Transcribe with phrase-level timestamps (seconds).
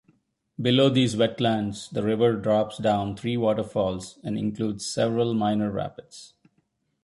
[0.59, 6.33] Below these wetlands the river drops down three waterfalls and includes several minor rapids.